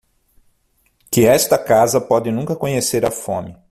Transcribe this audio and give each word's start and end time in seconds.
Que 1.11 1.27
esta 1.27 1.59
casa 1.63 2.01
pode 2.01 2.31
nunca 2.31 2.55
conhecer 2.55 3.05
a 3.05 3.11
fome. 3.11 3.55